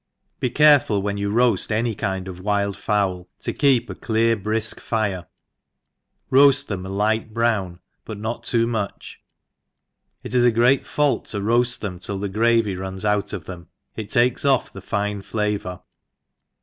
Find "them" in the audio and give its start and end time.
6.55-6.87, 11.81-11.99, 13.45-13.67